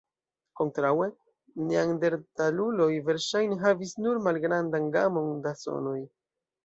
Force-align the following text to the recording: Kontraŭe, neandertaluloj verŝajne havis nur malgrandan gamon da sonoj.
Kontraŭe, 0.59 1.09
neandertaluloj 1.65 2.89
verŝajne 3.09 3.59
havis 3.67 3.95
nur 4.07 4.21
malgrandan 4.29 4.89
gamon 4.97 5.31
da 5.45 5.55
sonoj. 5.61 5.99